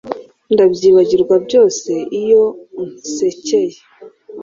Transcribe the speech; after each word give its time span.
Ndabyibagirwa 0.53 1.35
byose 1.45 1.91
iyo 2.21 2.43
unsekeye 2.81 3.77